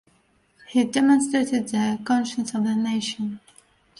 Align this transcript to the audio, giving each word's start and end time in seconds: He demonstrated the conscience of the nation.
He 0.69 0.83
demonstrated 0.83 1.67
the 1.67 1.99
conscience 2.03 2.55
of 2.55 2.63
the 2.63 2.73
nation. 2.73 3.39